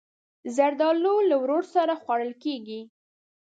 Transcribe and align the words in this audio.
زردالو 0.55 1.15
له 1.29 1.35
ورور 1.41 1.63
سره 1.75 1.93
خوړل 2.01 2.31
کېږي. 2.43 2.81